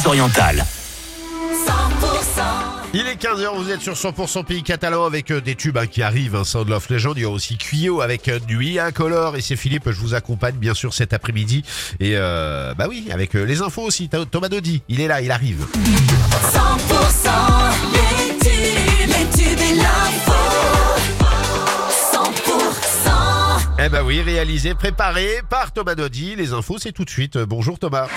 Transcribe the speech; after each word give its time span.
Pyrénées-Orientales. 0.00 0.64
Il 2.92 3.06
est 3.06 3.22
15h, 3.22 3.54
vous 3.56 3.70
êtes 3.70 3.80
sur 3.82 3.92
100% 3.92 4.44
Pays 4.44 4.62
Catalan 4.64 5.04
avec 5.04 5.30
euh, 5.30 5.40
des 5.40 5.54
tubes 5.54 5.78
hein, 5.78 5.86
qui 5.86 6.02
arrivent, 6.02 6.34
hein, 6.34 6.42
Sound 6.44 6.68
Love 6.68 6.86
Legend, 6.90 7.12
il 7.16 7.22
y 7.22 7.24
a 7.24 7.28
aussi 7.28 7.56
Cuyo 7.56 8.00
avec 8.00 8.26
euh, 8.28 8.40
Nuit 8.48 8.80
Incolore 8.80 9.36
et 9.36 9.40
c'est 9.42 9.54
Philippe, 9.56 9.84
je 9.90 10.00
vous 10.00 10.14
accompagne 10.14 10.56
bien 10.56 10.74
sûr 10.74 10.92
cet 10.92 11.12
après-midi 11.12 11.62
et 12.00 12.14
euh, 12.16 12.74
bah 12.74 12.86
oui, 12.88 13.06
avec 13.12 13.36
euh, 13.36 13.44
les 13.44 13.62
infos 13.62 13.82
aussi, 13.82 14.08
Tho- 14.08 14.24
Thomas 14.24 14.48
Dodi, 14.48 14.82
il 14.88 15.00
est 15.00 15.06
là, 15.06 15.20
il 15.20 15.30
arrive. 15.30 15.66
100% 15.74 17.30
les 17.92 18.38
tubes, 18.38 19.08
les 19.08 19.38
tubes 19.38 19.60
et 19.60 19.74
l'info. 19.76 20.32
100% 22.12 23.84
Eh 23.84 23.88
bah 23.88 24.02
oui, 24.04 24.20
réalisé, 24.20 24.74
préparé 24.74 25.42
par 25.48 25.70
Thomas 25.70 25.94
Dodi, 25.94 26.34
les 26.34 26.52
infos 26.54 26.78
c'est 26.80 26.92
tout 26.92 27.04
de 27.04 27.10
suite. 27.10 27.36
Euh, 27.36 27.46
Bonjour 27.46 27.78
Thomas. 27.78 28.08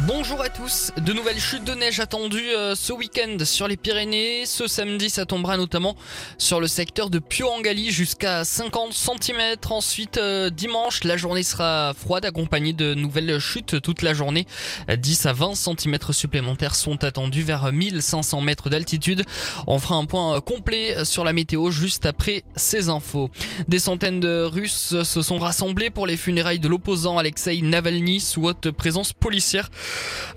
Bonjour 0.00 0.42
à 0.42 0.50
tous, 0.50 0.92
de 0.98 1.14
nouvelles 1.14 1.40
chutes 1.40 1.64
de 1.64 1.72
neige 1.72 2.00
attendues 2.00 2.50
euh, 2.54 2.74
ce 2.74 2.92
week-end 2.92 3.38
sur 3.46 3.66
les 3.66 3.78
Pyrénées. 3.78 4.44
Ce 4.44 4.66
samedi, 4.66 5.08
ça 5.08 5.24
tombera 5.24 5.56
notamment 5.56 5.96
sur 6.36 6.60
le 6.60 6.66
secteur 6.66 7.08
de 7.08 7.18
Pio-Engali 7.18 7.90
jusqu'à 7.90 8.44
50 8.44 8.92
cm. 8.92 9.56
Ensuite, 9.70 10.18
euh, 10.18 10.50
dimanche, 10.50 11.02
la 11.02 11.16
journée 11.16 11.42
sera 11.42 11.94
froide 11.94 12.26
accompagnée 12.26 12.74
de 12.74 12.92
nouvelles 12.92 13.38
chutes 13.38 13.80
toute 13.80 14.02
la 14.02 14.12
journée. 14.12 14.46
Euh, 14.90 14.96
10 14.96 15.24
à 15.24 15.32
20 15.32 15.54
cm 15.54 15.96
supplémentaires 16.12 16.74
sont 16.74 17.02
attendus 17.02 17.42
vers 17.42 17.72
1500 17.72 18.42
mètres 18.42 18.68
d'altitude. 18.68 19.24
On 19.66 19.78
fera 19.78 19.94
un 19.94 20.04
point 20.04 20.36
euh, 20.36 20.40
complet 20.40 21.06
sur 21.06 21.24
la 21.24 21.32
météo 21.32 21.70
juste 21.70 22.04
après 22.04 22.44
ces 22.54 22.90
infos. 22.90 23.30
Des 23.66 23.78
centaines 23.78 24.20
de 24.20 24.42
Russes 24.42 25.02
se 25.02 25.22
sont 25.22 25.38
rassemblés 25.38 25.88
pour 25.88 26.06
les 26.06 26.18
funérailles 26.18 26.60
de 26.60 26.68
l'opposant 26.68 27.16
Alexei 27.16 27.62
Navalny 27.62 28.20
sous 28.20 28.44
haute 28.44 28.70
présence 28.70 29.14
policière. 29.14 29.70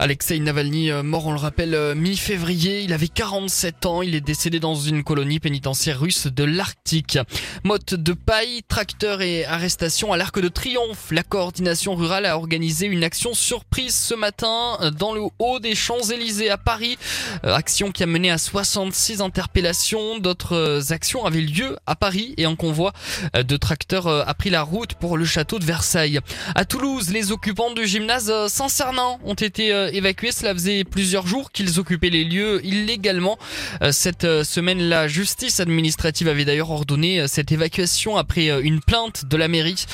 Alexei 0.02 0.40
Navalny, 0.40 0.92
euh, 0.92 1.04
mort 1.04 1.28
on 1.28 1.34
le 1.34 1.40
rappelle 1.40 1.76
euh, 1.76 1.94
mi-février, 1.94 2.84
il 2.84 2.94
avait 2.94 3.10
47 3.10 3.86
ans, 3.86 4.02
il 4.02 4.16
est 4.16 4.22
décédé 4.22 4.62
dans 4.62 4.74
une 4.74 5.04
colonie 5.04 5.42
pénitentiaire 5.42 6.00
russe 6.00 6.28
de 6.28 6.46
l'Arctique. 6.46 7.20
Motte 7.66 7.96
de 7.96 8.14
paille, 8.14 8.62
tracteur 8.66 9.22
et 9.22 9.44
arrestation 9.44 10.14
à 10.14 10.18
l'Arc 10.18 10.40
de 10.40 10.48
Triomphe. 10.48 11.12
La 11.12 11.24
coordination 11.24 11.96
rurale 11.96 12.26
a 12.26 12.38
organisé 12.38 12.86
une 12.86 13.04
action 13.04 13.34
surprise 13.34 13.94
ce 13.94 14.14
matin 14.14 14.78
euh, 14.80 14.90
dans 14.90 15.14
le 15.14 15.24
haut 15.38 15.60
des 15.60 15.76
Champs-Élysées 15.76 16.50
à 16.50 16.58
Paris. 16.58 16.98
Action 17.44 17.92
qui 17.92 18.04
a 18.04 18.06
mené 18.06 18.32
à 18.32 18.38
66 18.38 19.20
interpellations. 19.20 20.20
D'autres 20.20 20.94
actions 20.94 21.26
avaient 21.26 21.42
lieu 21.42 21.76
à 21.86 21.98
Paris 21.98 22.36
et 22.38 22.46
un 22.46 22.56
convoi 22.56 22.94
de 23.34 23.58
tracteurs 23.58 24.08
a 24.08 24.34
pris 24.34 24.50
la 24.50 24.62
route 24.62 24.94
pour 24.94 25.18
le 25.18 25.26
château 25.26 25.60
de 25.60 25.66
Versailles. 25.66 26.22
À 26.56 26.64
Toulouse, 26.64 27.10
les 27.10 27.34
occupants 27.34 27.74
du 27.74 27.86
gymnase 27.86 28.32
Saint-Cernin 28.48 29.18
ont 29.26 29.36
été 29.42 29.74
euh, 29.74 29.90
évacués. 29.92 30.32
Cela 30.32 30.54
faisait 30.54 30.84
plusieurs 30.84 31.28
jours 31.28 31.52
qu'ils 31.52 31.80
occupaient 31.80 32.10
les 32.10 32.24
lieux 32.24 32.66
illégalement. 32.66 33.38
Euh, 33.82 33.92
Cette 33.92 34.24
euh, 34.24 34.44
semaine, 34.44 34.82
la 34.82 35.08
justice 35.08 35.60
administrative 35.60 36.28
avait 36.28 36.46
d'ailleurs 36.46 36.72
ordonné 36.72 37.28
cette 37.28 37.52
évacuation 37.52 38.18
après 38.18 38.48
une 38.62 38.80
plainte 38.82 39.26
de 39.26 39.38
la 39.38 39.48
mairie. 39.48 39.86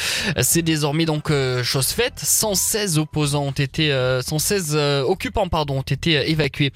C'est 0.41 0.61
désormais 0.61 1.05
donc 1.05 1.31
chose 1.63 1.87
faite. 1.87 2.19
116 2.19 2.97
opposants 2.97 3.43
ont 3.43 3.51
été, 3.51 3.91
euh, 3.91 4.21
116 4.21 4.73
euh, 4.75 5.01
occupants 5.03 5.47
pardon 5.47 5.77
ont 5.77 5.81
été 5.81 6.29
évacués. 6.29 6.71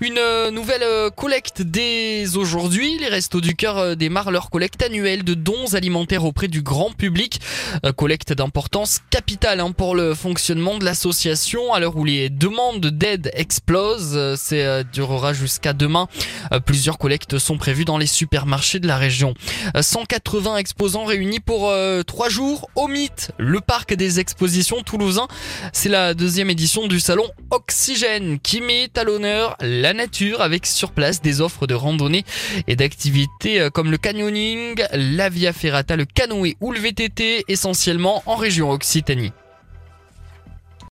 Une 0.00 0.20
nouvelle 0.50 0.84
collecte 1.16 1.62
dès 1.62 2.36
aujourd'hui. 2.36 2.98
Les 2.98 3.08
Restos 3.08 3.40
du 3.40 3.54
Cœur 3.54 3.96
démarrent 3.96 4.30
leur 4.30 4.50
collecte 4.50 4.82
annuelle 4.82 5.24
de 5.24 5.34
dons 5.34 5.74
alimentaires 5.74 6.24
auprès 6.24 6.48
du 6.48 6.62
grand 6.62 6.92
public. 6.92 7.40
Collecte 7.96 8.32
d'importance 8.32 9.00
capitale 9.10 9.60
hein, 9.60 9.72
pour 9.72 9.94
le 9.94 10.14
fonctionnement 10.14 10.78
de 10.78 10.84
l'association 10.84 11.72
à 11.72 11.80
l'heure 11.80 11.96
où 11.96 12.04
les 12.06 12.30
demandes 12.30 12.86
d'aide 12.86 13.30
explosent. 13.34 14.14
Euh, 14.14 14.34
C'est 14.38 14.64
euh, 14.64 14.82
durera 14.84 15.32
jusqu'à 15.32 15.72
demain. 15.72 16.08
Euh, 16.52 16.60
Plusieurs 16.60 16.98
collectes 16.98 17.38
sont 17.38 17.58
prévues 17.58 17.84
dans 17.84 17.98
les 17.98 18.06
supermarchés 18.06 18.78
de 18.78 18.86
la 18.86 18.96
région. 18.96 19.34
Euh, 19.76 19.82
180 19.82 20.56
exposants 20.56 21.04
réunis 21.04 21.40
pour 21.40 21.72
trois 22.06 22.28
jours 22.28 22.68
au 22.76 22.86
Mythe, 22.88 23.32
le 23.38 23.60
parc 23.60 23.94
des 23.94 24.20
expositions 24.20 24.82
toulousain. 24.82 25.26
C'est 25.72 25.88
la 25.88 26.14
deuxième 26.14 26.50
édition 26.50 26.86
du 26.86 27.00
salon 27.00 27.24
Oxygène 27.50 28.38
qui 28.40 28.60
met 28.60 28.88
à 28.96 29.04
l'honneur 29.04 29.56
la 29.60 29.92
nature 29.92 30.40
avec 30.40 30.66
sur 30.66 30.92
place 30.92 31.20
des 31.20 31.40
offres 31.40 31.66
de 31.66 31.74
randonnée 31.74 32.24
et 32.68 32.76
d'activités 32.76 33.68
comme 33.72 33.90
le 33.90 33.98
canyoning, 33.98 34.76
la 34.92 35.28
via 35.28 35.52
ferrata, 35.52 35.96
le 35.96 36.04
canoë 36.04 36.56
ou 36.60 36.72
le 36.72 36.78
VTT 36.78 37.44
essentiellement 37.48 38.22
en 38.26 38.36
région 38.36 38.70
Occitanie. 38.70 39.32